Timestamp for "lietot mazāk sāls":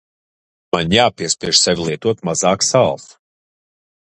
1.91-3.07